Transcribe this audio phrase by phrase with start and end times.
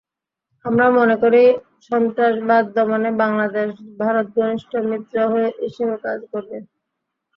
[0.65, 1.43] আমরা মনে করি
[1.87, 5.15] সন্ত্রাসবাদ দমনে বাংলাদেশ-ভারত ঘনিষ্ঠ মিত্র
[5.61, 6.51] হিসেবে কাজ করব।